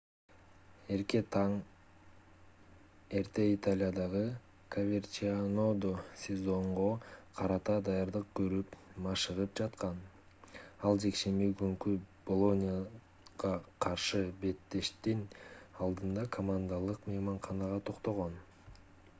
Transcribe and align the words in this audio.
ярке 0.93 1.19
таң 1.33 1.51
эрте 3.19 3.43
италиядагы 3.55 4.21
коверчианодо 4.75 5.91
сезонго 6.23 6.87
карата 7.41 7.75
даярдык 7.91 8.25
көрүп 8.41 8.73
машыгып 9.09 9.53
жаткан 9.61 10.01
ал 10.91 10.99
жекшемби 11.05 11.51
күнкү 11.61 11.95
болонияга 12.33 13.53
каршы 13.89 14.23
беттештин 14.45 15.23
алдында 15.87 16.27
командалык 16.41 17.09
мейманканага 17.15 17.81
токтогон 17.95 18.39